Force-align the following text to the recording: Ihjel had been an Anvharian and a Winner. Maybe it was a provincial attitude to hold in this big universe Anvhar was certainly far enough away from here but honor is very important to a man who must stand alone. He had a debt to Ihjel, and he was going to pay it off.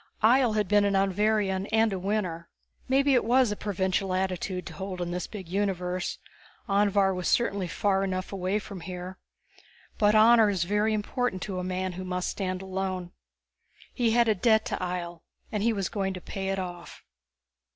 Ihjel 0.23 0.55
had 0.55 0.67
been 0.67 0.83
an 0.83 0.95
Anvharian 0.95 1.67
and 1.71 1.93
a 1.93 1.99
Winner. 1.99 2.49
Maybe 2.87 3.13
it 3.13 3.23
was 3.23 3.51
a 3.51 3.55
provincial 3.55 4.15
attitude 4.15 4.65
to 4.65 4.73
hold 4.73 4.99
in 4.99 5.11
this 5.11 5.27
big 5.27 5.47
universe 5.47 6.17
Anvhar 6.67 7.13
was 7.13 7.27
certainly 7.27 7.67
far 7.67 8.03
enough 8.03 8.33
away 8.33 8.57
from 8.57 8.81
here 8.81 9.19
but 9.99 10.15
honor 10.15 10.49
is 10.49 10.63
very 10.63 10.95
important 10.95 11.43
to 11.43 11.59
a 11.59 11.63
man 11.63 11.91
who 11.91 12.03
must 12.03 12.29
stand 12.29 12.63
alone. 12.63 13.11
He 13.93 14.09
had 14.09 14.27
a 14.27 14.33
debt 14.33 14.65
to 14.65 14.75
Ihjel, 14.77 15.21
and 15.51 15.61
he 15.61 15.71
was 15.71 15.87
going 15.87 16.15
to 16.15 16.21
pay 16.21 16.47
it 16.49 16.57
off. 16.57 17.03